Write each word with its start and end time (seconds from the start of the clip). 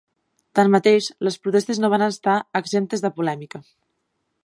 Tanmateix, 0.59 1.09
les 1.27 1.37
protestes 1.45 1.81
no 1.83 1.91
van 1.97 2.07
estar 2.09 2.39
exemptes 2.63 3.05
de 3.07 3.13
polèmica. 3.19 3.67